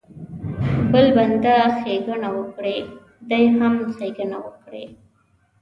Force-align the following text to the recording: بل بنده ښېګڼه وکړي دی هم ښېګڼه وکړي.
بل 0.91 1.05
بنده 1.17 1.55
ښېګڼه 1.79 2.29
وکړي 2.37 2.77
دی 3.29 3.43
هم 3.57 3.73
ښېګڼه 3.97 4.37
وکړي. 4.45 4.85